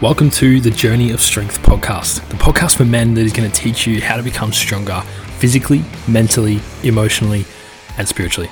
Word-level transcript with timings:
Welcome 0.00 0.30
to 0.30 0.60
the 0.60 0.70
Journey 0.70 1.10
of 1.10 1.20
Strength 1.20 1.60
podcast, 1.62 2.24
the 2.28 2.36
podcast 2.36 2.76
for 2.76 2.84
men 2.84 3.14
that 3.14 3.22
is 3.22 3.32
going 3.32 3.50
to 3.50 3.60
teach 3.60 3.84
you 3.84 4.00
how 4.00 4.16
to 4.16 4.22
become 4.22 4.52
stronger 4.52 5.00
physically, 5.38 5.82
mentally, 6.06 6.60
emotionally, 6.84 7.44
and 7.96 8.06
spiritually. 8.06 8.48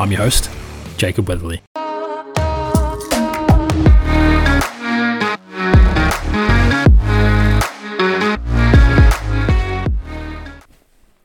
I'm 0.00 0.10
your 0.10 0.22
host, 0.22 0.50
Jacob 0.96 1.26
Weatherley. 1.28 1.60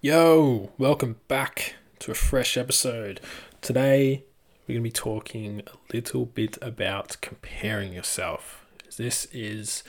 Yo, 0.01 0.69
welcome 0.77 1.15
back 1.27 1.77
to 1.97 2.11
a 2.11 2.13
fresh 2.13 2.57
episode. 2.57 3.19
Today, 3.61 4.23
we're 4.67 4.75
going 4.75 4.83
to 4.83 4.89
be 4.89 4.91
talking 4.91 5.63
a 5.65 5.91
little 5.91 6.27
bit 6.27 6.59
about 6.61 7.17
comparing 7.21 7.91
yourself 7.91 8.62
this 8.95 9.27
is 9.31 9.83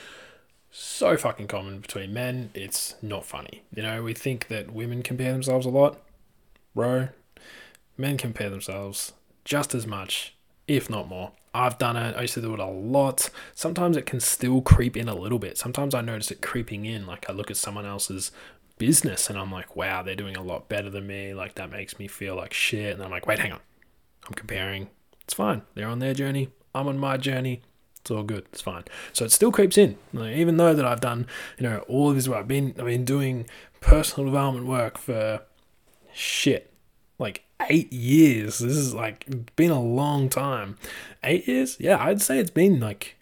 so 0.70 1.16
fucking 1.16 1.46
common 1.46 1.80
between 1.80 2.12
men, 2.12 2.50
it's 2.54 2.96
not 3.00 3.24
funny. 3.24 3.62
You 3.74 3.82
know, 3.82 4.02
we 4.02 4.12
think 4.12 4.48
that 4.48 4.72
women 4.72 5.02
compare 5.02 5.32
themselves 5.32 5.66
a 5.66 5.70
lot. 5.70 6.00
Bro, 6.74 7.08
men 7.96 8.16
compare 8.16 8.50
themselves 8.50 9.12
just 9.44 9.74
as 9.74 9.86
much, 9.86 10.34
if 10.66 10.90
not 10.90 11.08
more. 11.08 11.32
I've 11.54 11.78
done 11.78 11.96
it. 11.96 12.16
I 12.16 12.22
used 12.22 12.34
to 12.34 12.40
do 12.40 12.52
it 12.54 12.58
a 12.58 12.66
lot. 12.66 13.30
Sometimes 13.54 13.96
it 13.96 14.06
can 14.06 14.18
still 14.18 14.60
creep 14.60 14.96
in 14.96 15.08
a 15.08 15.14
little 15.14 15.38
bit. 15.38 15.56
Sometimes 15.56 15.94
I 15.94 16.00
notice 16.00 16.32
it 16.32 16.42
creeping 16.42 16.84
in. 16.84 17.06
Like 17.06 17.30
I 17.30 17.32
look 17.32 17.50
at 17.50 17.56
someone 17.56 17.86
else's 17.86 18.32
business 18.76 19.30
and 19.30 19.38
I'm 19.38 19.52
like, 19.52 19.76
wow, 19.76 20.02
they're 20.02 20.16
doing 20.16 20.36
a 20.36 20.42
lot 20.42 20.68
better 20.68 20.90
than 20.90 21.06
me. 21.06 21.32
Like 21.32 21.54
that 21.54 21.70
makes 21.70 21.96
me 22.00 22.08
feel 22.08 22.34
like 22.34 22.52
shit. 22.52 22.94
And 22.94 23.04
I'm 23.04 23.10
like, 23.12 23.26
wait, 23.26 23.38
hang 23.38 23.52
on. 23.52 23.60
I'm 24.26 24.34
comparing. 24.34 24.90
It's 25.20 25.34
fine. 25.34 25.62
They're 25.74 25.86
on 25.86 26.00
their 26.00 26.14
journey. 26.14 26.48
I'm 26.74 26.88
on 26.88 26.98
my 26.98 27.16
journey. 27.16 27.62
It's 28.04 28.10
all 28.10 28.22
good. 28.22 28.44
It's 28.52 28.60
fine. 28.60 28.84
So 29.14 29.24
it 29.24 29.32
still 29.32 29.50
creeps 29.50 29.78
in. 29.78 29.96
Like, 30.12 30.36
even 30.36 30.58
though 30.58 30.74
that 30.74 30.84
I've 30.84 31.00
done, 31.00 31.26
you 31.58 31.62
know, 31.62 31.78
all 31.88 32.10
of 32.10 32.16
this 32.16 32.28
I've 32.28 32.46
been 32.46 32.74
I've 32.78 32.84
been 32.84 33.06
doing 33.06 33.46
personal 33.80 34.26
development 34.26 34.66
work 34.66 34.98
for 34.98 35.40
shit 36.12 36.70
like 37.18 37.44
eight 37.70 37.90
years. 37.90 38.58
This 38.58 38.76
is 38.76 38.92
like 38.92 39.56
been 39.56 39.70
a 39.70 39.80
long 39.80 40.28
time. 40.28 40.76
Eight 41.22 41.48
years? 41.48 41.78
Yeah, 41.80 41.96
I'd 41.98 42.20
say 42.20 42.38
it's 42.38 42.50
been 42.50 42.78
like 42.78 43.16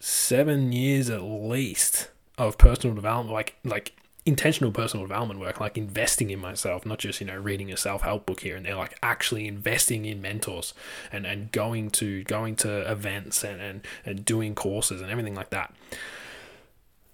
seven 0.00 0.70
years 0.72 1.08
at 1.08 1.22
least 1.22 2.10
of 2.36 2.58
personal 2.58 2.94
development, 2.94 3.32
like 3.32 3.56
like 3.64 3.96
intentional 4.26 4.72
personal 4.72 5.04
development 5.04 5.38
work, 5.38 5.60
like 5.60 5.76
investing 5.76 6.30
in 6.30 6.38
myself, 6.38 6.86
not 6.86 6.98
just, 6.98 7.20
you 7.20 7.26
know, 7.26 7.36
reading 7.36 7.70
a 7.70 7.76
self-help 7.76 8.24
book 8.24 8.40
here 8.40 8.56
and 8.56 8.64
there, 8.64 8.74
like 8.74 8.96
actually 9.02 9.46
investing 9.46 10.04
in 10.06 10.22
mentors 10.22 10.72
and, 11.12 11.26
and 11.26 11.52
going 11.52 11.90
to 11.90 12.24
going 12.24 12.56
to 12.56 12.90
events 12.90 13.44
and, 13.44 13.60
and, 13.60 13.86
and 14.06 14.24
doing 14.24 14.54
courses 14.54 15.02
and 15.02 15.10
everything 15.10 15.34
like 15.34 15.50
that. 15.50 15.74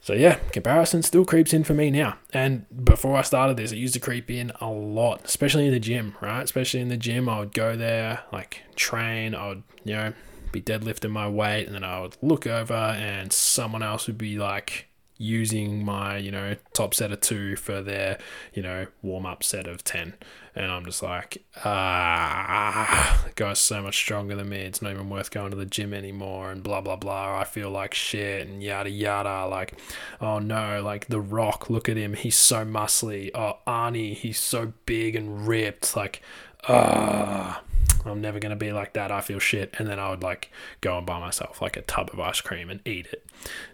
So 0.03 0.15
yeah, 0.15 0.37
comparison 0.53 1.03
still 1.03 1.25
creeps 1.25 1.53
in 1.53 1.65
for 1.65 1.75
me 1.75 1.91
now. 1.91 2.17
And 2.33 2.65
before 2.85 3.17
I 3.17 3.23
started 3.23 3.57
this, 3.57 3.73
it 3.73 3.77
used 3.77 3.95
to 3.95 4.01
creep 4.01 4.31
in 4.31 4.51
a 4.61 4.71
lot, 4.71 5.25
especially 5.25 5.67
in 5.67 5.73
the 5.73 5.81
gym, 5.81 6.15
right? 6.21 6.43
Especially 6.43 6.81
in 6.81 6.89
the 6.89 6.97
gym, 6.97 7.29
I 7.29 7.41
would 7.41 7.53
go 7.53 7.77
there, 7.77 8.21
like 8.33 8.63
train, 8.77 9.35
I 9.35 9.49
would, 9.49 9.63
you 9.85 9.95
know, 9.95 10.13
be 10.53 10.63
deadlifting 10.63 11.11
my 11.11 11.29
weight, 11.29 11.67
and 11.67 11.75
then 11.75 11.85
I 11.85 12.01
would 12.01 12.17
look 12.23 12.47
over 12.47 12.73
and 12.75 13.33
someone 13.33 13.83
else 13.83 14.07
would 14.07 14.19
be 14.19 14.39
like 14.39 14.87
using 15.21 15.85
my, 15.85 16.17
you 16.17 16.31
know, 16.31 16.57
top 16.73 16.95
set 16.95 17.13
of 17.13 17.21
two 17.21 17.55
for 17.55 17.83
their, 17.83 18.19
you 18.55 18.63
know, 18.63 18.87
warm 19.03 19.27
up 19.27 19.45
set 19.45 19.67
of 19.67 19.85
10. 19.85 20.15
And 20.55 20.73
I'm 20.73 20.87
just 20.87 21.03
like, 21.03 21.45
ah, 21.63 23.27
guy's 23.35 23.59
so 23.59 23.83
much 23.83 23.97
stronger 23.97 24.35
than 24.35 24.49
me. 24.49 24.61
It's 24.61 24.81
not 24.81 24.93
even 24.93 25.11
worth 25.11 25.31
going 25.31 25.51
to 25.51 25.59
the 25.59 25.67
gym 25.67 25.93
anymore 25.93 26.51
and 26.51 26.63
blah, 26.63 26.81
blah, 26.81 26.97
blah. 26.97 27.39
I 27.39 27.45
feel 27.45 27.71
like 27.71 27.93
shit 27.93 28.49
and 28.49 28.63
yada, 28.63 28.89
yada. 28.89 29.47
Like, 29.47 29.79
oh 30.23 30.39
no, 30.39 30.83
like 30.83 31.09
The 31.09 31.21
Rock, 31.21 31.69
look 31.69 31.91
at 31.91 31.99
him. 31.99 32.15
He's 32.15 32.37
so 32.37 32.65
muscly. 32.65 33.31
Oh, 33.35 33.59
Arnie, 33.67 34.15
he's 34.15 34.39
so 34.39 34.73
big 34.87 35.15
and 35.15 35.47
ripped. 35.47 35.95
Like, 35.95 36.23
ah. 36.67 37.63
I'm 38.07 38.23
never 38.23 38.39
going 38.39 38.51
to 38.51 38.57
be 38.57 38.73
like 38.73 38.95
that. 38.95 39.13
I 39.13 39.21
feel 39.21 39.39
shit. 39.39 39.75
And 39.79 39.87
then 39.87 39.99
I 39.99 40.09
would 40.09 40.23
like 40.23 40.51
go 40.81 40.97
and 40.97 41.07
buy 41.07 41.21
myself 41.21 41.61
like 41.61 41.77
a 41.77 41.83
tub 41.83 42.09
of 42.11 42.21
ice 42.21 42.41
cream 42.41 42.71
and 42.71 42.81
eat 42.87 43.09
it. 43.13 43.27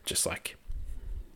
Just 0.05 0.27
like 0.27 0.57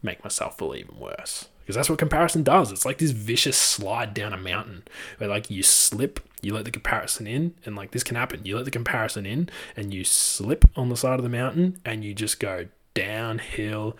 make 0.02 0.22
myself 0.24 0.58
feel 0.58 0.74
even 0.74 0.98
worse. 0.98 1.48
Because 1.60 1.76
that's 1.76 1.90
what 1.90 1.98
comparison 1.98 2.42
does. 2.42 2.72
It's 2.72 2.84
like 2.84 2.98
this 2.98 3.12
vicious 3.12 3.56
slide 3.56 4.12
down 4.12 4.32
a 4.32 4.36
mountain 4.36 4.82
where 5.18 5.28
like 5.28 5.50
you 5.50 5.62
slip, 5.62 6.20
you 6.42 6.52
let 6.52 6.64
the 6.64 6.70
comparison 6.70 7.26
in, 7.26 7.54
and 7.64 7.76
like 7.76 7.92
this 7.92 8.02
can 8.02 8.16
happen. 8.16 8.40
You 8.44 8.56
let 8.56 8.64
the 8.64 8.70
comparison 8.70 9.24
in 9.24 9.48
and 9.76 9.94
you 9.94 10.04
slip 10.04 10.64
on 10.76 10.88
the 10.88 10.96
side 10.96 11.18
of 11.18 11.22
the 11.22 11.28
mountain 11.28 11.78
and 11.84 12.04
you 12.04 12.12
just 12.12 12.40
go 12.40 12.66
downhill 12.94 13.96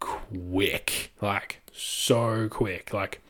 quick. 0.00 1.12
Like 1.22 1.60
so 1.72 2.48
quick. 2.48 2.92
Like 2.92 3.20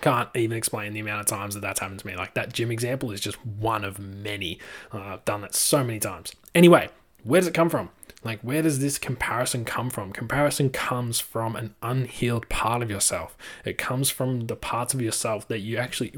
can't 0.00 0.28
even 0.34 0.56
explain 0.56 0.92
the 0.92 1.00
amount 1.00 1.20
of 1.20 1.26
times 1.26 1.54
that 1.54 1.60
that's 1.60 1.80
happened 1.80 2.00
to 2.00 2.06
me. 2.06 2.16
Like 2.16 2.34
that 2.34 2.52
gym 2.52 2.70
example 2.70 3.10
is 3.10 3.20
just 3.20 3.44
one 3.46 3.84
of 3.84 3.98
many. 3.98 4.58
Uh, 4.92 5.00
I've 5.00 5.24
done 5.24 5.40
that 5.42 5.54
so 5.54 5.82
many 5.84 5.98
times. 5.98 6.32
Anyway, 6.54 6.88
where 7.22 7.40
does 7.40 7.48
it 7.48 7.54
come 7.54 7.70
from? 7.70 7.90
Like, 8.24 8.40
where 8.40 8.62
does 8.62 8.78
this 8.78 8.98
comparison 8.98 9.64
come 9.66 9.90
from? 9.90 10.12
Comparison 10.12 10.70
comes 10.70 11.20
from 11.20 11.54
an 11.54 11.74
unhealed 11.82 12.48
part 12.48 12.82
of 12.82 12.90
yourself. 12.90 13.36
It 13.64 13.76
comes 13.76 14.08
from 14.08 14.46
the 14.46 14.56
parts 14.56 14.94
of 14.94 15.02
yourself 15.02 15.46
that 15.48 15.60
you 15.60 15.76
actually, 15.76 16.12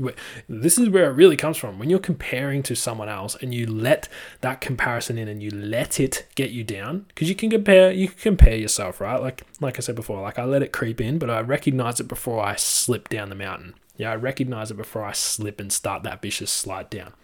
this 0.48 0.78
is 0.78 0.88
where 0.88 1.10
it 1.10 1.14
really 1.14 1.36
comes 1.36 1.56
from. 1.56 1.78
When 1.78 1.90
you're 1.90 1.98
comparing 1.98 2.62
to 2.64 2.76
someone 2.76 3.08
else 3.08 3.34
and 3.34 3.52
you 3.52 3.66
let 3.66 4.08
that 4.40 4.60
comparison 4.60 5.18
in 5.18 5.26
and 5.26 5.42
you 5.42 5.50
let 5.50 5.98
it 5.98 6.26
get 6.36 6.50
you 6.50 6.62
down, 6.62 7.06
because 7.08 7.28
you 7.28 7.34
can 7.34 7.50
compare, 7.50 7.90
you 7.90 8.08
can 8.08 8.18
compare 8.18 8.56
yourself, 8.56 9.00
right? 9.00 9.20
Like, 9.20 9.42
like 9.60 9.76
I 9.76 9.80
said 9.80 9.96
before, 9.96 10.22
like 10.22 10.38
I 10.38 10.44
let 10.44 10.62
it 10.62 10.72
creep 10.72 11.00
in, 11.00 11.18
but 11.18 11.28
I 11.28 11.40
recognize 11.40 11.98
it 11.98 12.06
before 12.06 12.44
I 12.44 12.54
slip 12.54 13.08
down 13.08 13.30
the 13.30 13.34
mountain. 13.34 13.74
Yeah, 13.96 14.12
I 14.12 14.16
recognize 14.16 14.70
it 14.70 14.76
before 14.76 15.04
I 15.04 15.12
slip 15.12 15.58
and 15.58 15.72
start 15.72 16.02
that 16.04 16.22
vicious 16.22 16.50
slide 16.50 16.90
down. 16.90 17.14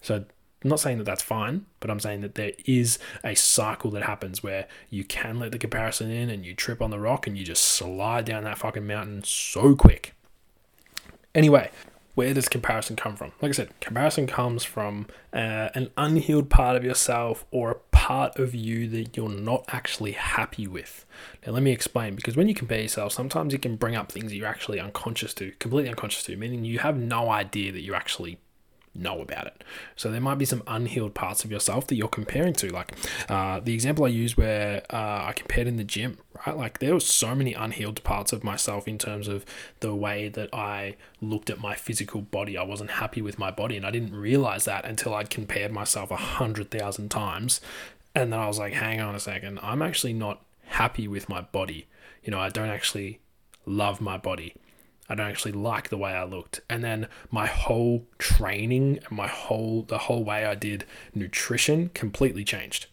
So 0.00 0.24
I'm 0.62 0.68
not 0.68 0.80
saying 0.80 0.98
that 0.98 1.04
that's 1.04 1.22
fine, 1.22 1.64
but 1.80 1.90
I'm 1.90 2.00
saying 2.00 2.20
that 2.20 2.34
there 2.34 2.52
is 2.66 2.98
a 3.24 3.34
cycle 3.34 3.90
that 3.92 4.02
happens 4.02 4.42
where 4.42 4.66
you 4.90 5.04
can 5.04 5.38
let 5.38 5.52
the 5.52 5.58
comparison 5.58 6.10
in 6.10 6.28
and 6.28 6.44
you 6.44 6.54
trip 6.54 6.82
on 6.82 6.90
the 6.90 7.00
rock 7.00 7.26
and 7.26 7.38
you 7.38 7.44
just 7.44 7.62
slide 7.62 8.26
down 8.26 8.44
that 8.44 8.58
fucking 8.58 8.86
mountain 8.86 9.24
so 9.24 9.74
quick. 9.74 10.14
Anyway, 11.34 11.70
where 12.14 12.34
does 12.34 12.48
comparison 12.48 12.96
come 12.96 13.16
from? 13.16 13.32
Like 13.40 13.50
I 13.50 13.52
said, 13.52 13.80
comparison 13.80 14.26
comes 14.26 14.62
from 14.62 15.06
uh, 15.32 15.70
an 15.74 15.90
unhealed 15.96 16.50
part 16.50 16.76
of 16.76 16.84
yourself 16.84 17.46
or 17.50 17.70
a 17.70 17.76
part 17.92 18.38
of 18.38 18.54
you 18.54 18.86
that 18.88 19.16
you're 19.16 19.30
not 19.30 19.64
actually 19.68 20.12
happy 20.12 20.66
with. 20.66 21.06
Now, 21.46 21.52
let 21.52 21.62
me 21.62 21.70
explain 21.70 22.16
because 22.16 22.36
when 22.36 22.48
you 22.48 22.54
compare 22.54 22.82
yourself, 22.82 23.12
sometimes 23.12 23.54
it 23.54 23.62
can 23.62 23.76
bring 23.76 23.96
up 23.96 24.12
things 24.12 24.30
that 24.30 24.36
you're 24.36 24.46
actually 24.46 24.80
unconscious 24.80 25.32
to, 25.34 25.52
completely 25.52 25.88
unconscious 25.88 26.24
to, 26.24 26.36
meaning 26.36 26.66
you 26.66 26.80
have 26.80 26.98
no 26.98 27.30
idea 27.30 27.72
that 27.72 27.80
you're 27.80 27.96
actually 27.96 28.38
know 28.94 29.20
about 29.20 29.46
it. 29.46 29.62
So 29.96 30.10
there 30.10 30.20
might 30.20 30.38
be 30.38 30.44
some 30.44 30.62
unhealed 30.66 31.14
parts 31.14 31.44
of 31.44 31.50
yourself 31.50 31.86
that 31.86 31.94
you're 31.94 32.08
comparing 32.08 32.52
to. 32.54 32.70
Like 32.70 32.92
uh, 33.28 33.60
the 33.60 33.72
example 33.72 34.04
I 34.04 34.08
used 34.08 34.36
where 34.36 34.82
uh, 34.90 35.26
I 35.26 35.32
compared 35.34 35.66
in 35.66 35.76
the 35.76 35.84
gym, 35.84 36.18
right? 36.46 36.56
Like 36.56 36.78
there 36.80 36.94
were 36.94 37.00
so 37.00 37.34
many 37.34 37.54
unhealed 37.54 38.02
parts 38.02 38.32
of 38.32 38.42
myself 38.42 38.88
in 38.88 38.98
terms 38.98 39.28
of 39.28 39.44
the 39.80 39.94
way 39.94 40.28
that 40.28 40.52
I 40.52 40.96
looked 41.20 41.50
at 41.50 41.60
my 41.60 41.74
physical 41.74 42.20
body. 42.20 42.58
I 42.58 42.64
wasn't 42.64 42.90
happy 42.90 43.22
with 43.22 43.38
my 43.38 43.50
body, 43.50 43.76
and 43.76 43.86
I 43.86 43.90
didn't 43.90 44.14
realize 44.14 44.64
that 44.64 44.84
until 44.84 45.14
I'd 45.14 45.30
compared 45.30 45.72
myself 45.72 46.10
a 46.10 46.16
hundred 46.16 46.70
thousand 46.70 47.10
times. 47.10 47.60
And 48.14 48.32
then 48.32 48.40
I 48.40 48.48
was 48.48 48.58
like, 48.58 48.72
hang 48.72 49.00
on 49.00 49.14
a 49.14 49.20
second, 49.20 49.60
I'm 49.62 49.82
actually 49.82 50.14
not 50.14 50.42
happy 50.64 51.06
with 51.06 51.28
my 51.28 51.42
body. 51.42 51.86
You 52.24 52.32
know, 52.32 52.40
I 52.40 52.48
don't 52.48 52.68
actually 52.68 53.20
love 53.66 54.00
my 54.00 54.18
body. 54.18 54.54
I 55.10 55.16
don't 55.16 55.26
actually 55.26 55.52
like 55.52 55.88
the 55.88 55.98
way 55.98 56.12
I 56.12 56.24
looked. 56.24 56.60
And 56.70 56.84
then 56.84 57.08
my 57.30 57.46
whole 57.46 58.06
training 58.18 59.00
and 59.06 59.10
my 59.10 59.26
whole 59.26 59.82
the 59.82 59.98
whole 59.98 60.22
way 60.22 60.46
I 60.46 60.54
did 60.54 60.84
nutrition 61.14 61.90
completely 61.90 62.44
changed. 62.44 62.86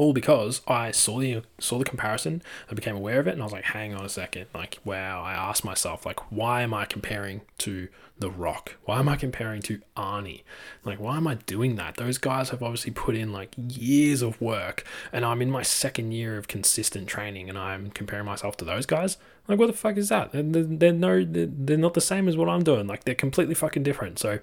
All 0.00 0.14
because 0.14 0.62
I 0.66 0.92
saw 0.92 1.18
the 1.20 1.42
saw 1.58 1.76
the 1.76 1.84
comparison, 1.84 2.40
I 2.70 2.74
became 2.74 2.96
aware 2.96 3.20
of 3.20 3.26
it, 3.26 3.32
and 3.32 3.42
I 3.42 3.44
was 3.44 3.52
like, 3.52 3.64
hang 3.64 3.94
on 3.94 4.02
a 4.02 4.08
second, 4.08 4.46
like 4.54 4.78
wow, 4.82 5.22
I 5.22 5.34
asked 5.34 5.62
myself, 5.62 6.06
like, 6.06 6.32
why 6.32 6.62
am 6.62 6.72
I 6.72 6.86
comparing 6.86 7.42
to 7.58 7.88
the 8.18 8.30
Rock? 8.30 8.76
Why 8.86 8.98
am 8.98 9.10
I 9.10 9.16
comparing 9.16 9.60
to 9.62 9.82
Arnie? 9.98 10.40
Like, 10.86 11.00
why 11.00 11.18
am 11.18 11.26
I 11.26 11.34
doing 11.34 11.76
that? 11.76 11.96
Those 11.98 12.16
guys 12.16 12.48
have 12.48 12.62
obviously 12.62 12.92
put 12.92 13.14
in 13.14 13.30
like 13.30 13.50
years 13.58 14.22
of 14.22 14.40
work, 14.40 14.84
and 15.12 15.22
I'm 15.22 15.42
in 15.42 15.50
my 15.50 15.62
second 15.62 16.12
year 16.12 16.38
of 16.38 16.48
consistent 16.48 17.06
training, 17.06 17.50
and 17.50 17.58
I'm 17.58 17.90
comparing 17.90 18.24
myself 18.24 18.56
to 18.58 18.64
those 18.64 18.86
guys. 18.86 19.18
Like, 19.48 19.58
what 19.58 19.66
the 19.66 19.74
fuck 19.74 19.98
is 19.98 20.08
that? 20.08 20.32
They're, 20.32 20.42
they're 20.42 20.92
no, 20.94 21.26
they're 21.26 21.76
not 21.76 21.92
the 21.92 22.00
same 22.00 22.26
as 22.26 22.38
what 22.38 22.48
I'm 22.48 22.64
doing. 22.64 22.86
Like, 22.86 23.04
they're 23.04 23.14
completely 23.14 23.54
fucking 23.54 23.82
different. 23.82 24.18
So, 24.18 24.38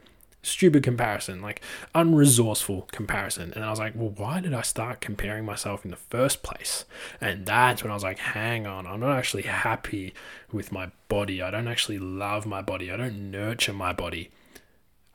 stupid 0.48 0.84
comparison, 0.84 1.42
like 1.42 1.62
unresourceful 1.94 2.88
comparison. 2.92 3.54
And 3.54 3.64
I 3.64 3.70
was 3.70 3.80
like, 3.80 3.94
well, 3.96 4.14
why 4.16 4.40
did 4.40 4.54
I 4.54 4.62
start 4.62 5.02
comparing 5.02 5.46
myself 5.46 5.86
in 5.86 5.92
the 5.92 5.98
first 5.98 6.44
place? 6.44 6.86
And 7.22 7.46
that's 7.46 7.84
when 7.84 7.92
I 7.92 7.94
was 7.94 8.04
like, 8.04 8.20
hang 8.20 8.66
on, 8.66 8.88
I'm 8.88 9.00
not 9.00 9.18
actually 9.18 9.44
happy 9.44 10.14
with 10.52 10.72
my 10.72 10.92
body. 11.10 11.42
I 11.42 11.52
don't 11.52 11.68
actually 11.68 12.00
love 12.00 12.46
my 12.46 12.62
body. 12.62 12.92
I 12.92 12.98
don't 12.98 13.32
nurture 13.32 13.74
my 13.74 13.94
body. 13.94 14.32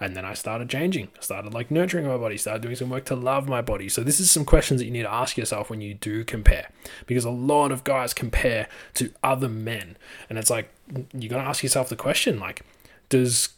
And 0.03 0.17
then 0.17 0.25
I 0.25 0.35
started 0.35 0.69
changing. 0.69 1.11
I 1.17 1.23
started 1.23 1.55
like 1.55 1.71
nurturing 1.71 2.09
my 2.09 2.17
body, 2.17 2.37
started 2.37 2.63
doing 2.63 2.75
some 2.75 2.91
work 2.91 3.05
to 3.05 3.15
love 3.15 3.49
my 3.49 3.63
body. 3.63 3.89
So 3.89 4.03
this 4.03 4.19
is 4.19 4.33
some 4.33 4.45
questions 4.45 4.81
that 4.81 4.87
you 4.87 4.91
need 4.91 5.05
to 5.05 5.13
ask 5.13 5.37
yourself 5.37 5.71
when 5.71 5.81
you 5.81 5.95
do 5.95 6.25
compare. 6.25 6.71
Because 7.07 7.25
a 7.25 7.31
lot 7.31 7.71
of 7.71 7.85
guys 7.85 8.13
compare 8.13 8.67
to 8.95 9.13
other 9.23 9.49
men. 9.49 9.97
And 10.29 10.39
it's 10.39 10.51
like 10.51 10.71
you 11.15 11.29
gotta 11.29 11.49
ask 11.49 11.63
yourself 11.63 11.89
the 11.89 11.95
question 11.95 12.41
like, 12.41 12.63
does 13.11 13.51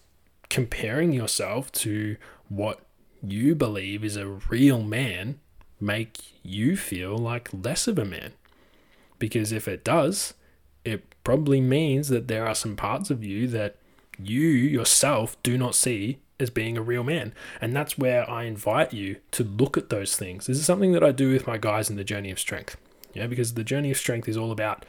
comparing 0.55 1.13
yourself 1.13 1.73
to 1.73 2.17
what 2.49 2.79
you 3.21 3.57
believe 3.57 4.05
is 4.05 4.17
a 4.17 4.29
real 4.29 4.81
man 4.81 5.41
make 5.81 6.41
you 6.45 6.77
feel 6.77 7.19
like 7.19 7.49
less 7.53 7.89
of 7.89 7.99
a 7.99 8.05
man? 8.05 8.35
Because 9.19 9.51
if 9.51 9.67
it 9.67 9.83
does, 9.83 10.35
it 10.85 11.13
probably 11.25 11.61
means 11.61 12.09
that 12.09 12.29
there 12.29 12.47
are 12.47 12.55
some 12.55 12.77
parts 12.77 13.11
of 13.11 13.25
you 13.25 13.49
that 13.49 13.75
you 14.17 14.43
yourself 14.43 15.37
do 15.43 15.59
not 15.59 15.75
see 15.75 16.21
as 16.39 16.51
being 16.51 16.79
a 16.79 16.83
real 16.83 17.03
man. 17.03 17.35
And 17.61 17.75
that's 17.75 17.99
where 17.99 18.31
I 18.31 18.45
invite 18.45 18.93
you 18.93 19.17
to 19.33 19.43
look 19.43 19.77
at 19.77 19.89
those 19.91 20.15
things. 20.15 20.47
This 20.47 20.59
is 20.59 20.65
something 20.65 20.93
that 20.93 21.03
I 21.03 21.11
do 21.11 21.33
with 21.33 21.49
my 21.49 21.59
guys 21.59 21.91
in 21.91 21.97
the 21.97 22.05
journey 22.05 22.31
of 22.31 22.39
strength. 22.39 22.77
Yeah, 23.13 23.27
because 23.27 23.55
the 23.55 23.65
journey 23.65 23.91
of 23.91 23.97
strength 23.97 24.29
is 24.29 24.37
all 24.37 24.53
about 24.53 24.87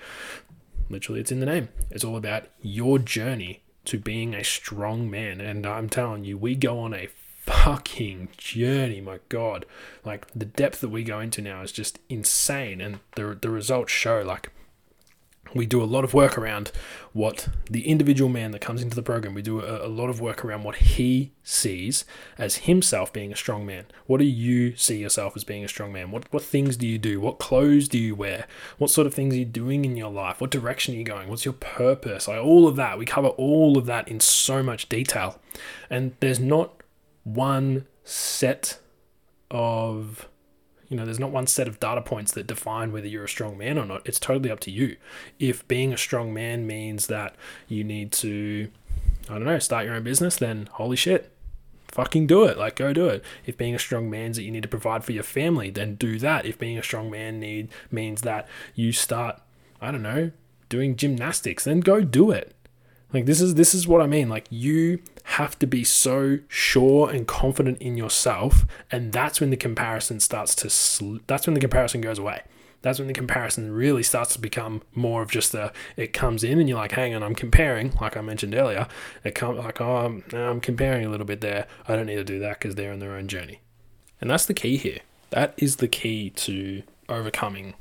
literally 0.92 1.22
it's 1.22 1.32
in 1.32 1.40
the 1.40 1.48
name. 1.48 1.70
It's 1.90 2.04
all 2.04 2.18
about 2.18 2.50
your 2.62 3.00
journey 3.00 3.64
to 3.86 3.98
being 3.98 4.34
a 4.34 4.44
strong 4.44 5.10
man. 5.10 5.42
And 5.42 5.66
I'm 5.66 5.90
telling 5.90 6.24
you, 6.24 6.38
we 6.38 6.56
go 6.56 6.80
on 6.80 6.94
a 6.94 7.10
fucking 7.46 8.30
journey, 8.38 9.02
my 9.02 9.20
god. 9.30 9.66
Like 10.04 10.28
the 10.34 10.46
depth 10.46 10.82
that 10.82 10.90
we 10.90 11.04
go 11.04 11.20
into 11.20 11.42
now 11.42 11.62
is 11.62 11.72
just 11.72 12.00
insane 12.10 12.82
and 12.82 13.00
the 13.16 13.38
the 13.40 13.50
results 13.50 13.92
show 13.92 14.22
like 14.22 14.52
we 15.56 15.66
do 15.66 15.82
a 15.82 15.86
lot 15.86 16.04
of 16.04 16.14
work 16.14 16.38
around 16.38 16.72
what 17.14 17.48
the 17.72 17.88
individual 17.88 18.30
man 18.30 18.52
that 18.52 18.60
comes 18.60 18.82
into 18.82 18.96
the 18.96 19.02
program 19.02 19.34
we 19.34 19.42
do 19.42 19.62
a, 19.62 19.88
a, 19.88 19.88
lot 19.88 20.10
of 20.10 20.20
work 20.20 20.44
around 20.44 20.64
what 20.64 20.76
he 20.76 21.32
sees 21.44 22.04
as 22.38 22.58
himself 22.58 23.14
being 23.14 23.32
a 23.32 23.36
strong 23.36 23.66
man. 23.66 23.86
What 24.06 24.18
do 24.18 24.26
you 24.26 24.76
see 24.76 24.98
yourself 24.98 25.36
as 25.36 25.46
being 25.46 25.64
a 25.64 25.70
strong 25.70 25.94
man? 25.94 26.12
What 26.12 26.32
what 26.32 26.44
things 26.44 26.76
do 26.76 26.86
you 26.86 26.98
do? 26.98 27.22
What 27.22 27.40
clothes 27.40 27.88
do 27.88 27.98
you 27.98 28.14
wear? 28.14 28.46
What 28.78 28.90
sort 28.90 29.08
of 29.08 29.14
things 29.14 29.34
are 29.34 29.38
you 29.38 29.46
doing 29.46 29.86
in 29.86 29.96
your 29.96 30.12
life? 30.12 30.42
What 30.42 30.52
direction 30.52 30.94
are 30.94 30.98
you 30.98 31.06
going? 31.06 31.30
What's 31.30 31.46
your 31.46 31.54
purpose? 31.54 32.28
Like 32.28 32.44
all 32.44 32.68
of 32.68 32.76
that 32.76 33.00
we 33.00 33.06
cover 33.06 33.30
all 33.30 33.78
of 33.78 33.86
that 33.86 34.08
in 34.10 34.20
so 34.20 34.62
much 34.62 34.90
detail. 34.90 35.40
And 35.90 36.16
there's 36.20 36.40
not 36.40 36.84
one 37.24 37.88
set 38.04 38.80
of 39.50 40.28
you 40.88 40.98
know, 40.98 41.06
there's 41.06 41.20
not 41.20 41.32
one 41.32 41.48
set 41.48 41.68
of 41.68 41.80
data 41.80 42.02
points 42.02 42.32
that 42.34 42.48
define 42.48 42.92
whether 42.92 43.08
you're 43.08 43.24
a 43.24 43.30
strong 43.30 43.58
man 43.58 43.78
or 43.78 43.86
not. 43.86 44.08
It's 44.08 44.20
totally 44.20 44.52
up 44.52 44.60
to 44.62 44.72
you. 44.72 44.98
If 45.40 45.68
being 45.68 45.94
a 45.94 45.98
strong 45.98 46.34
man 46.34 46.68
means 46.68 47.08
that 47.08 47.36
you 47.68 47.84
need 47.84 48.12
to, 48.14 48.70
I 49.30 49.34
don't 49.34 49.46
know, 49.46 49.60
start 49.60 49.86
your 49.86 49.96
own 49.96 50.04
business, 50.04 50.36
then 50.38 50.70
holy 50.74 50.96
shit, 50.96 51.32
fucking 51.88 52.28
do 52.28 52.44
it. 52.44 52.58
Like, 52.58 52.76
go 52.76 52.94
do 52.94 53.08
it. 53.08 53.24
If 53.46 53.58
being 53.58 53.76
a 53.76 53.80
strong 53.80 54.10
man's 54.10 54.38
that 54.38 54.44
you 54.44 54.52
need 54.52 54.64
to 54.64 54.70
provide 54.70 55.04
for 55.04 55.12
your 55.12 55.24
family, 55.24 55.70
then 55.70 55.96
do 55.96 56.20
that. 56.20 56.46
If 56.46 56.60
being 56.60 56.78
a 56.78 56.84
strong 56.84 57.10
man 57.10 57.40
need 57.40 57.70
means 57.92 58.22
that 58.22 58.48
you 58.76 58.92
start, 58.92 59.42
I 59.82 59.92
don't 59.92 60.04
know, 60.04 60.32
doing 60.70 60.96
gymnastics, 60.96 61.64
then 61.64 61.80
go 61.80 62.02
do 62.02 62.32
it. 62.32 62.55
Like 63.14 63.26
this 63.26 63.42
is 63.42 63.56
this 63.56 63.74
is 63.74 63.88
what 63.88 64.02
I 64.02 64.08
mean. 64.08 64.30
Like 64.30 64.48
you 64.50 65.00
have 65.24 65.58
to 65.60 65.68
be 65.68 65.84
so 65.84 66.40
sure 66.48 67.10
and 67.10 67.28
confident 67.28 67.82
in 67.82 67.98
yourself, 67.98 68.66
and 68.92 69.12
that's 69.12 69.40
when 69.42 69.50
the 69.50 69.58
comparison 69.58 70.20
starts 70.20 70.54
to. 70.56 70.70
Sl- 70.70 71.18
that's 71.28 71.48
when 71.48 71.54
the 71.54 71.60
comparison 71.60 72.02
goes 72.02 72.20
away. 72.20 72.44
That's 72.82 73.00
when 73.00 73.08
the 73.08 73.16
comparison 73.16 73.72
really 73.72 74.04
starts 74.04 74.34
to 74.34 74.40
become 74.40 74.84
more 74.94 75.24
of 75.24 75.32
just 75.32 75.56
a. 75.56 75.74
It 75.98 76.14
comes 76.14 76.44
in, 76.44 76.60
and 76.60 76.70
you're 76.70 76.78
like, 76.78 76.92
"Hang 76.92 77.16
on, 77.16 77.24
I'm 77.24 77.36
comparing." 77.36 77.94
Like 78.00 78.16
I 78.16 78.22
mentioned 78.22 78.54
earlier, 78.54 78.88
it 79.24 79.34
comes 79.34 79.58
like, 79.58 79.82
"Oh, 79.82 79.98
I'm, 79.98 80.24
I'm 80.34 80.60
comparing 80.62 81.06
a 81.06 81.10
little 81.10 81.26
bit 81.26 81.42
there. 81.42 81.66
I 81.88 81.96
don't 81.96 82.06
need 82.06 82.18
to 82.18 82.24
do 82.24 82.40
that 82.40 82.60
because 82.60 82.76
they're 82.76 82.94
on 82.94 83.00
their 83.00 83.16
own 83.16 83.28
journey." 83.28 83.62
And 84.22 84.30
that's 84.30 84.46
the 84.46 84.54
key 84.54 84.78
here. 84.78 85.00
That 85.32 85.54
is 85.58 85.78
the 85.78 85.88
key 85.88 86.30
to 86.30 86.84
overcoming 87.10 87.74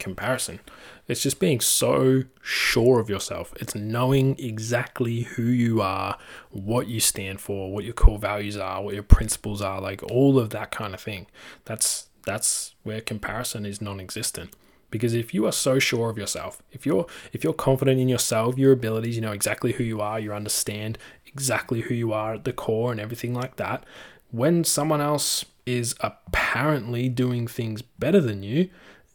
comparison. 0.00 0.58
It's 1.06 1.22
just 1.22 1.38
being 1.38 1.60
so 1.60 2.24
sure 2.42 3.00
of 3.00 3.08
yourself. 3.10 3.52
It's 3.60 3.74
knowing 3.74 4.38
exactly 4.38 5.22
who 5.22 5.42
you 5.42 5.80
are, 5.80 6.18
what 6.50 6.88
you 6.88 7.00
stand 7.00 7.40
for, 7.40 7.72
what 7.72 7.84
your 7.84 7.94
core 7.94 8.18
values 8.18 8.56
are, 8.56 8.82
what 8.82 8.94
your 8.94 9.02
principles 9.02 9.60
are, 9.62 9.80
like 9.80 10.02
all 10.04 10.38
of 10.38 10.50
that 10.50 10.70
kind 10.70 10.94
of 10.94 11.00
thing. 11.00 11.26
That's 11.64 12.08
that's 12.26 12.74
where 12.82 13.00
comparison 13.00 13.64
is 13.64 13.80
non-existent. 13.80 14.54
Because 14.90 15.14
if 15.14 15.32
you 15.32 15.46
are 15.46 15.52
so 15.52 15.78
sure 15.78 16.10
of 16.10 16.18
yourself, 16.18 16.62
if 16.72 16.84
you're 16.84 17.06
if 17.32 17.44
you're 17.44 17.52
confident 17.52 18.00
in 18.00 18.08
yourself, 18.08 18.58
your 18.58 18.72
abilities, 18.72 19.14
you 19.16 19.22
know 19.22 19.32
exactly 19.32 19.72
who 19.72 19.84
you 19.84 20.00
are, 20.00 20.18
you 20.18 20.32
understand 20.32 20.98
exactly 21.26 21.82
who 21.82 21.94
you 21.94 22.12
are 22.12 22.34
at 22.34 22.44
the 22.44 22.52
core 22.52 22.90
and 22.90 23.00
everything 23.00 23.32
like 23.32 23.56
that, 23.56 23.84
when 24.30 24.64
someone 24.64 25.00
else 25.00 25.44
is 25.66 25.94
apparently 26.00 27.08
doing 27.08 27.46
things 27.46 27.82
better 27.82 28.20
than 28.20 28.42
you, 28.42 28.68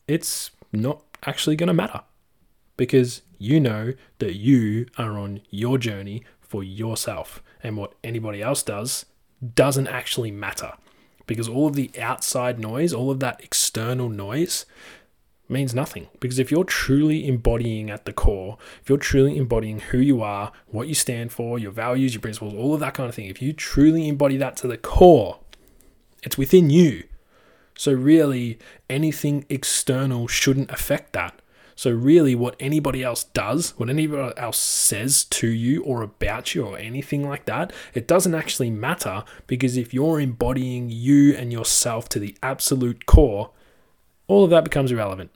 it's 0.08 0.52
not 0.72 1.04
actually 1.26 1.56
going 1.56 1.68
to 1.68 1.74
matter 1.74 2.02
because 2.78 3.22
you 3.38 3.60
know 3.60 3.94
that 4.20 4.36
you 4.36 4.86
are 4.98 5.18
on 5.18 5.42
your 5.50 5.78
journey 5.78 6.24
for 6.42 6.64
yourself 6.64 7.42
and 7.64 7.78
what 7.78 7.94
anybody 8.04 8.42
else 8.42 8.64
does 8.64 9.06
doesn't 9.56 9.88
actually 9.88 10.32
matter 10.32 10.74
because 11.28 11.48
all 11.48 11.68
of 11.68 11.76
the 11.76 11.92
outside 12.00 12.60
noise, 12.60 12.94
all 12.94 13.12
of 13.12 13.20
that 13.20 13.44
external 13.44 14.10
noise 14.10 14.66
means 15.48 15.74
nothing. 15.74 16.08
Because 16.20 16.40
if 16.40 16.52
you're 16.52 16.64
truly 16.64 17.28
embodying 17.28 17.90
at 17.90 18.06
the 18.06 18.14
core, 18.14 18.58
if 18.82 18.90
you're 18.90 18.98
truly 18.98 19.38
embodying 19.38 19.80
who 19.80 20.00
you 20.00 20.22
are, 20.22 20.52
what 20.68 20.88
you 20.88 20.96
stand 20.96 21.32
for, 21.32 21.60
your 21.60 21.72
values, 21.72 22.14
your 22.14 22.22
principles, 22.22 22.54
all 22.54 22.74
of 22.74 22.80
that 22.80 22.94
kind 22.94 23.10
of 23.10 23.16
thing, 23.16 23.28
if 23.28 23.42
you 23.42 23.54
truly 23.54 24.08
embody 24.08 24.38
that 24.38 24.56
to 24.58 24.68
the 24.68 24.78
core, 24.78 25.40
it's 26.24 26.38
within 26.38 26.70
you. 26.70 27.04
So, 27.78 27.92
really, 27.92 28.58
anything 28.90 29.46
external 29.50 30.28
shouldn't 30.28 30.72
affect 30.72 31.14
that. 31.14 31.42
So, 31.76 31.92
really, 31.92 32.36
what 32.36 32.56
anybody 32.58 33.04
else 33.04 33.26
does, 33.26 33.72
what 33.78 33.90
anybody 33.90 34.34
else 34.38 34.58
says 34.58 35.26
to 35.26 35.48
you 35.48 35.84
or 35.84 36.02
about 36.02 36.56
you 36.56 36.66
or 36.66 36.78
anything 36.78 37.28
like 37.28 37.46
that, 37.46 37.74
it 37.94 38.08
doesn't 38.08 38.34
actually 38.34 38.70
matter 38.70 39.26
because 39.46 39.76
if 39.76 39.94
you're 39.94 40.22
embodying 40.22 40.90
you 40.90 41.36
and 41.36 41.52
yourself 41.52 42.08
to 42.10 42.20
the 42.20 42.38
absolute 42.42 43.06
core, 43.06 43.52
all 44.28 44.46
of 44.46 44.50
that 44.52 44.64
becomes 44.64 44.92
irrelevant 44.92 45.32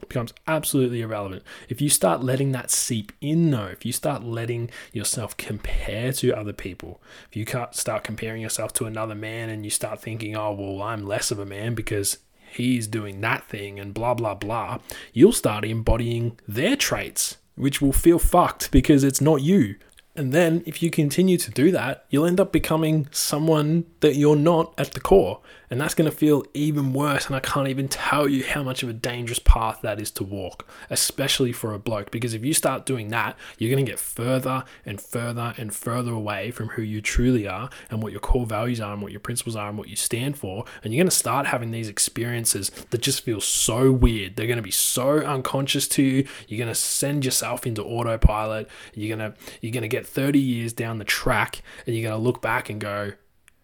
becomes 0.00 0.32
absolutely 0.46 1.00
irrelevant. 1.02 1.42
If 1.68 1.80
you 1.80 1.88
start 1.88 2.22
letting 2.22 2.52
that 2.52 2.70
seep 2.70 3.12
in, 3.20 3.50
though, 3.50 3.66
if 3.66 3.84
you 3.84 3.92
start 3.92 4.24
letting 4.24 4.70
yourself 4.92 5.36
compare 5.36 6.12
to 6.14 6.32
other 6.32 6.52
people, 6.52 7.00
if 7.30 7.36
you 7.36 7.46
start 7.72 8.04
comparing 8.04 8.42
yourself 8.42 8.72
to 8.74 8.86
another 8.86 9.14
man 9.14 9.48
and 9.48 9.64
you 9.64 9.70
start 9.70 10.00
thinking, 10.00 10.36
oh, 10.36 10.52
well, 10.52 10.82
I'm 10.82 11.06
less 11.06 11.30
of 11.30 11.38
a 11.38 11.46
man 11.46 11.74
because 11.74 12.18
he's 12.52 12.86
doing 12.86 13.20
that 13.20 13.44
thing 13.44 13.78
and 13.78 13.94
blah, 13.94 14.14
blah, 14.14 14.34
blah, 14.34 14.78
you'll 15.12 15.32
start 15.32 15.64
embodying 15.64 16.38
their 16.48 16.76
traits, 16.76 17.38
which 17.54 17.80
will 17.80 17.92
feel 17.92 18.18
fucked 18.18 18.70
because 18.70 19.04
it's 19.04 19.20
not 19.20 19.42
you. 19.42 19.76
And 20.20 20.32
then, 20.32 20.62
if 20.66 20.82
you 20.82 20.90
continue 20.90 21.38
to 21.38 21.50
do 21.50 21.70
that, 21.70 22.04
you'll 22.10 22.26
end 22.26 22.40
up 22.40 22.52
becoming 22.52 23.08
someone 23.10 23.86
that 24.00 24.16
you're 24.16 24.36
not 24.36 24.74
at 24.76 24.92
the 24.92 25.00
core. 25.00 25.40
And 25.70 25.80
that's 25.80 25.94
going 25.94 26.10
to 26.10 26.16
feel 26.16 26.44
even 26.52 26.92
worse. 26.92 27.26
And 27.26 27.36
I 27.36 27.40
can't 27.40 27.68
even 27.68 27.86
tell 27.86 28.28
you 28.28 28.44
how 28.44 28.64
much 28.64 28.82
of 28.82 28.88
a 28.88 28.92
dangerous 28.92 29.38
path 29.38 29.78
that 29.82 30.00
is 30.00 30.10
to 30.12 30.24
walk, 30.24 30.68
especially 30.90 31.52
for 31.52 31.72
a 31.72 31.78
bloke. 31.78 32.10
Because 32.10 32.34
if 32.34 32.44
you 32.44 32.52
start 32.52 32.84
doing 32.84 33.08
that, 33.08 33.36
you're 33.56 33.70
going 33.70 33.84
to 33.84 33.90
get 33.90 34.00
further 34.00 34.64
and 34.84 35.00
further 35.00 35.54
and 35.56 35.72
further 35.72 36.12
away 36.12 36.50
from 36.50 36.70
who 36.70 36.82
you 36.82 37.00
truly 37.00 37.46
are 37.46 37.70
and 37.88 38.02
what 38.02 38.10
your 38.10 38.20
core 38.20 38.46
values 38.46 38.80
are 38.80 38.92
and 38.92 39.00
what 39.00 39.12
your 39.12 39.20
principles 39.20 39.54
are 39.54 39.68
and 39.68 39.78
what 39.78 39.88
you 39.88 39.94
stand 39.94 40.36
for. 40.36 40.64
And 40.82 40.92
you're 40.92 41.00
going 41.00 41.10
to 41.10 41.16
start 41.16 41.46
having 41.46 41.70
these 41.70 41.88
experiences 41.88 42.70
that 42.90 43.00
just 43.00 43.22
feel 43.22 43.40
so 43.40 43.92
weird. 43.92 44.34
They're 44.34 44.48
going 44.48 44.56
to 44.56 44.62
be 44.62 44.72
so 44.72 45.18
unconscious 45.18 45.86
to 45.88 46.02
you. 46.02 46.26
You're 46.48 46.58
going 46.58 46.68
to 46.68 46.74
send 46.74 47.24
yourself 47.24 47.64
into 47.64 47.84
autopilot. 47.84 48.68
You're 48.92 49.16
going 49.16 49.32
to, 49.32 49.38
you're 49.60 49.72
going 49.72 49.82
to 49.82 49.88
get 49.88 50.04
30 50.10 50.38
years 50.38 50.72
down 50.72 50.98
the 50.98 51.04
track 51.04 51.62
and 51.86 51.94
you're 51.94 52.08
going 52.08 52.18
to 52.18 52.24
look 52.24 52.42
back 52.42 52.68
and 52.68 52.80
go, 52.80 53.12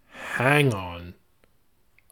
hang 0.08 0.74
on 0.74 1.14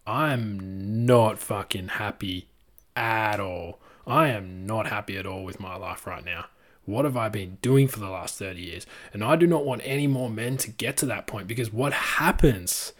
I'm 0.06 1.06
not 1.06 1.38
fucking 1.38 1.88
happy 1.88 2.48
at 2.94 3.40
all. 3.40 3.80
I 4.06 4.28
am 4.28 4.66
not 4.66 4.88
happy 4.88 5.16
at 5.16 5.26
all 5.26 5.44
with 5.44 5.58
my 5.58 5.76
life 5.76 6.06
right 6.06 6.24
now. 6.24 6.46
What 6.84 7.06
have 7.06 7.16
I 7.16 7.30
been 7.30 7.56
doing 7.62 7.88
for 7.88 8.00
the 8.00 8.10
last 8.10 8.38
30 8.38 8.60
years? 8.60 8.86
And 9.14 9.24
I 9.24 9.36
do 9.36 9.46
not 9.46 9.64
want 9.64 9.80
any 9.84 10.06
more 10.06 10.28
men 10.28 10.58
to 10.58 10.70
get 10.70 10.98
to 10.98 11.06
that 11.06 11.26
point 11.26 11.48
because 11.48 11.72
what 11.72 11.94
happens, 11.94 12.92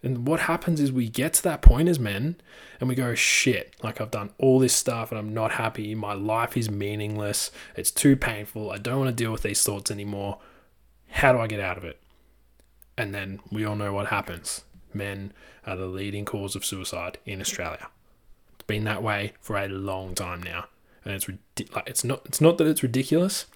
and 0.00 0.28
what 0.28 0.40
happens 0.40 0.80
is 0.80 0.92
we 0.92 1.08
get 1.08 1.32
to 1.34 1.42
that 1.42 1.60
point 1.60 1.88
as 1.88 1.98
men 1.98 2.36
and 2.78 2.88
we 2.88 2.94
go, 2.94 3.16
shit, 3.16 3.74
like 3.82 4.00
I've 4.00 4.12
done 4.12 4.30
all 4.38 4.60
this 4.60 4.76
stuff 4.76 5.10
and 5.10 5.18
I'm 5.18 5.34
not 5.34 5.52
happy. 5.52 5.96
My 5.96 6.12
life 6.12 6.56
is 6.56 6.70
meaningless. 6.70 7.50
It's 7.74 7.90
too 7.90 8.14
painful. 8.14 8.70
I 8.70 8.78
don't 8.78 9.00
want 9.00 9.08
to 9.08 9.24
deal 9.24 9.32
with 9.32 9.42
these 9.42 9.64
thoughts 9.64 9.90
anymore. 9.90 10.38
How 11.14 11.32
do 11.32 11.38
I 11.38 11.46
get 11.46 11.60
out 11.60 11.78
of 11.78 11.84
it? 11.84 12.00
And 12.98 13.14
then 13.14 13.38
we 13.50 13.64
all 13.64 13.76
know 13.76 13.92
what 13.92 14.08
happens 14.08 14.64
men 14.92 15.32
are 15.66 15.76
the 15.76 15.86
leading 15.86 16.24
cause 16.24 16.54
of 16.54 16.64
suicide 16.64 17.18
in 17.24 17.40
Australia. 17.40 17.88
It's 18.54 18.64
been 18.64 18.84
that 18.84 19.02
way 19.02 19.32
for 19.40 19.56
a 19.56 19.68
long 19.68 20.14
time 20.14 20.42
now, 20.42 20.66
and 21.04 21.14
it's 21.14 21.28
like 21.74 21.88
it's 21.88 22.04
not 22.04 22.22
it's 22.24 22.40
not 22.40 22.58
that 22.58 22.66
it's 22.66 22.82
ridiculous. 22.82 23.46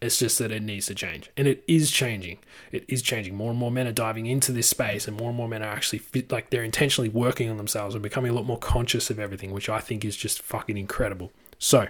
It's 0.00 0.18
just 0.18 0.38
that 0.38 0.50
it 0.50 0.62
needs 0.62 0.86
to 0.86 0.94
change. 0.94 1.30
And 1.36 1.46
it 1.46 1.62
is 1.68 1.90
changing. 1.90 2.38
It 2.72 2.86
is 2.88 3.02
changing. 3.02 3.34
More 3.34 3.50
and 3.50 3.58
more 3.58 3.70
men 3.70 3.86
are 3.86 3.92
diving 3.92 4.24
into 4.24 4.50
this 4.50 4.66
space, 4.66 5.06
and 5.06 5.14
more 5.14 5.28
and 5.28 5.36
more 5.36 5.48
men 5.48 5.62
are 5.62 5.72
actually 5.72 5.98
fit, 5.98 6.32
like 6.32 6.48
they're 6.48 6.64
intentionally 6.64 7.10
working 7.10 7.50
on 7.50 7.58
themselves 7.58 7.94
and 7.94 8.02
becoming 8.02 8.30
a 8.30 8.34
lot 8.34 8.46
more 8.46 8.58
conscious 8.58 9.10
of 9.10 9.18
everything, 9.18 9.52
which 9.52 9.68
I 9.68 9.80
think 9.80 10.04
is 10.04 10.16
just 10.16 10.40
fucking 10.40 10.78
incredible. 10.78 11.32
So, 11.58 11.88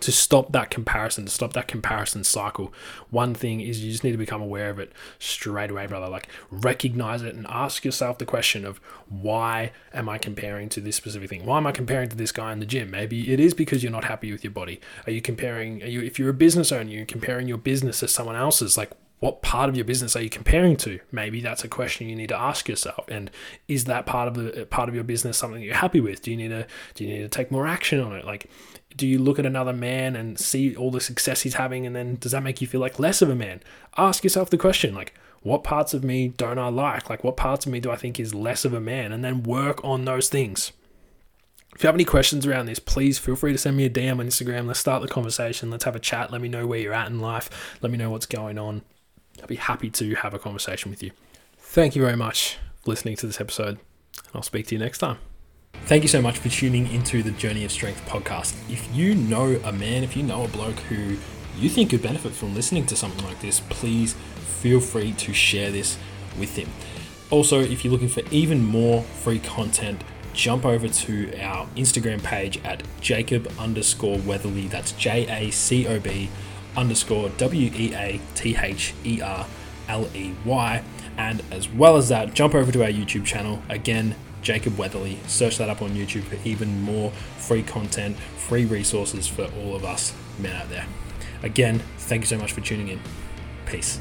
to 0.00 0.10
stop 0.10 0.52
that 0.52 0.70
comparison, 0.70 1.24
to 1.24 1.30
stop 1.30 1.52
that 1.52 1.68
comparison 1.68 2.24
cycle, 2.24 2.72
one 3.10 3.34
thing 3.34 3.60
is 3.60 3.82
you 3.82 3.92
just 3.92 4.02
need 4.02 4.12
to 4.12 4.18
become 4.18 4.42
aware 4.42 4.70
of 4.70 4.78
it 4.78 4.92
straight 5.18 5.70
away, 5.70 5.86
brother. 5.86 6.08
Like 6.08 6.28
recognize 6.50 7.22
it 7.22 7.34
and 7.34 7.46
ask 7.48 7.84
yourself 7.84 8.18
the 8.18 8.26
question 8.26 8.64
of 8.64 8.78
why 9.08 9.72
am 9.92 10.08
I 10.08 10.18
comparing 10.18 10.68
to 10.70 10.80
this 10.80 10.96
specific 10.96 11.30
thing? 11.30 11.46
Why 11.46 11.58
am 11.58 11.66
I 11.66 11.72
comparing 11.72 12.08
to 12.08 12.16
this 12.16 12.32
guy 12.32 12.52
in 12.52 12.60
the 12.60 12.66
gym? 12.66 12.90
Maybe 12.90 13.32
it 13.32 13.38
is 13.38 13.54
because 13.54 13.82
you're 13.82 13.92
not 13.92 14.04
happy 14.04 14.32
with 14.32 14.42
your 14.42 14.52
body. 14.52 14.80
Are 15.06 15.12
you 15.12 15.22
comparing, 15.22 15.82
are 15.82 15.86
you, 15.86 16.02
if 16.02 16.18
you're 16.18 16.30
a 16.30 16.34
business 16.34 16.72
owner, 16.72 16.90
you're 16.90 17.06
comparing 17.06 17.46
your 17.46 17.58
business 17.58 18.00
to 18.00 18.08
someone 18.08 18.36
else's, 18.36 18.76
like 18.76 18.90
what 19.20 19.40
part 19.40 19.70
of 19.70 19.76
your 19.76 19.86
business 19.86 20.14
are 20.16 20.20
you 20.20 20.28
comparing 20.28 20.76
to? 20.76 21.00
Maybe 21.10 21.40
that's 21.40 21.64
a 21.64 21.68
question 21.68 22.10
you 22.10 22.14
need 22.14 22.28
to 22.28 22.38
ask 22.38 22.68
yourself. 22.68 23.06
And 23.08 23.30
is 23.68 23.84
that 23.84 24.04
part 24.04 24.28
of 24.28 24.34
the 24.34 24.66
part 24.66 24.90
of 24.90 24.94
your 24.94 25.04
business 25.04 25.38
something 25.38 25.62
you're 25.62 25.74
happy 25.74 26.00
with? 26.00 26.20
Do 26.20 26.30
you 26.30 26.36
need 26.36 26.48
to 26.48 26.66
do 26.94 27.04
you 27.04 27.10
need 27.10 27.22
to 27.22 27.28
take 27.28 27.50
more 27.50 27.66
action 27.66 28.00
on 28.00 28.14
it? 28.14 28.26
Like 28.26 28.50
do 28.96 29.06
you 29.06 29.18
look 29.18 29.38
at 29.38 29.46
another 29.46 29.72
man 29.72 30.16
and 30.16 30.38
see 30.38 30.74
all 30.76 30.90
the 30.90 31.00
success 31.00 31.42
he's 31.42 31.54
having 31.54 31.86
and 31.86 31.94
then 31.94 32.16
does 32.16 32.32
that 32.32 32.42
make 32.42 32.60
you 32.60 32.66
feel 32.66 32.80
like 32.80 32.98
less 32.98 33.22
of 33.22 33.30
a 33.30 33.34
man? 33.34 33.60
Ask 33.96 34.24
yourself 34.24 34.50
the 34.50 34.58
question 34.58 34.94
like 34.94 35.14
what 35.42 35.62
parts 35.62 35.92
of 35.92 36.02
me 36.02 36.28
don't 36.28 36.58
i 36.58 36.68
like? 36.68 37.10
Like 37.10 37.22
what 37.22 37.36
parts 37.36 37.66
of 37.66 37.72
me 37.72 37.80
do 37.80 37.90
i 37.90 37.96
think 37.96 38.18
is 38.18 38.34
less 38.34 38.64
of 38.64 38.72
a 38.72 38.80
man? 38.80 39.12
And 39.12 39.24
then 39.24 39.42
work 39.42 39.84
on 39.84 40.04
those 40.04 40.28
things. 40.28 40.72
If 41.74 41.82
you 41.82 41.88
have 41.88 41.96
any 41.96 42.04
questions 42.04 42.46
around 42.46 42.66
this 42.66 42.78
please 42.78 43.18
feel 43.18 43.36
free 43.36 43.52
to 43.52 43.58
send 43.58 43.76
me 43.76 43.84
a 43.84 43.90
dm 43.90 44.20
on 44.20 44.28
instagram. 44.28 44.66
Let's 44.66 44.80
start 44.80 45.02
the 45.02 45.08
conversation. 45.08 45.70
Let's 45.70 45.84
have 45.84 45.96
a 45.96 46.00
chat. 46.00 46.30
Let 46.30 46.40
me 46.40 46.48
know 46.48 46.66
where 46.66 46.78
you're 46.78 46.94
at 46.94 47.08
in 47.08 47.20
life. 47.20 47.76
Let 47.82 47.90
me 47.92 47.98
know 47.98 48.10
what's 48.10 48.26
going 48.26 48.58
on. 48.58 48.82
I'll 49.40 49.48
be 49.48 49.56
happy 49.56 49.90
to 49.90 50.14
have 50.16 50.34
a 50.34 50.38
conversation 50.38 50.90
with 50.90 51.02
you. 51.02 51.10
Thank 51.58 51.96
you 51.96 52.02
very 52.02 52.16
much 52.16 52.58
for 52.84 52.90
listening 52.90 53.16
to 53.16 53.26
this 53.26 53.40
episode 53.40 53.78
And 54.18 54.34
i'll 54.34 54.42
speak 54.42 54.66
to 54.68 54.74
you 54.74 54.78
next 54.78 54.98
time 54.98 55.33
Thank 55.82 56.02
you 56.02 56.08
so 56.08 56.22
much 56.22 56.38
for 56.38 56.48
tuning 56.48 56.90
into 56.90 57.22
the 57.22 57.30
Journey 57.30 57.64
of 57.64 57.70
Strength 57.70 58.08
podcast. 58.08 58.54
If 58.70 58.88
you 58.94 59.14
know 59.14 59.60
a 59.64 59.72
man, 59.72 60.02
if 60.02 60.16
you 60.16 60.22
know 60.22 60.44
a 60.44 60.48
bloke 60.48 60.78
who 60.80 61.16
you 61.58 61.68
think 61.68 61.90
could 61.90 62.02
benefit 62.02 62.32
from 62.32 62.54
listening 62.54 62.86
to 62.86 62.96
something 62.96 63.24
like 63.24 63.40
this, 63.40 63.60
please 63.60 64.14
feel 64.14 64.80
free 64.80 65.12
to 65.12 65.34
share 65.34 65.70
this 65.70 65.98
with 66.38 66.56
him. 66.56 66.70
Also, 67.30 67.60
if 67.60 67.84
you're 67.84 67.92
looking 67.92 68.08
for 68.08 68.22
even 68.30 68.64
more 68.64 69.02
free 69.02 69.38
content, 69.38 70.02
jump 70.32 70.64
over 70.64 70.88
to 70.88 71.38
our 71.40 71.66
Instagram 71.76 72.22
page 72.22 72.58
at 72.64 72.82
Jacob 73.00 73.52
underscore 73.58 74.18
Weatherley. 74.18 74.68
That's 74.68 74.92
J 74.92 75.26
A 75.28 75.50
C 75.50 75.86
O 75.86 76.00
B 76.00 76.30
underscore 76.76 77.28
W 77.30 77.70
E 77.74 77.94
A 77.94 78.20
T 78.34 78.56
H 78.56 78.94
E 79.04 79.20
R 79.20 79.46
L 79.88 80.08
E 80.14 80.32
Y. 80.44 80.82
And 81.16 81.42
as 81.50 81.68
well 81.68 81.96
as 81.96 82.08
that, 82.08 82.34
jump 82.34 82.54
over 82.54 82.72
to 82.72 82.82
our 82.82 82.90
YouTube 82.90 83.24
channel. 83.24 83.62
Again, 83.68 84.16
Jacob 84.44 84.74
Weatherley. 84.74 85.16
Search 85.26 85.58
that 85.58 85.68
up 85.68 85.82
on 85.82 85.90
YouTube 85.90 86.22
for 86.22 86.38
even 86.46 86.82
more 86.82 87.10
free 87.38 87.62
content, 87.64 88.16
free 88.16 88.64
resources 88.64 89.26
for 89.26 89.50
all 89.58 89.74
of 89.74 89.84
us 89.84 90.14
men 90.38 90.54
out 90.54 90.68
there. 90.68 90.86
Again, 91.42 91.82
thank 91.98 92.22
you 92.22 92.26
so 92.26 92.38
much 92.38 92.52
for 92.52 92.60
tuning 92.60 92.88
in. 92.88 93.00
Peace. 93.66 93.98